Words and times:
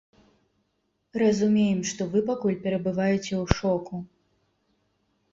Разумеем, 1.21 1.81
што 1.89 2.01
вы 2.15 2.23
пакуль 2.29 2.57
перабываеце 2.63 3.33
ў 3.43 3.59
шоку. 3.59 4.01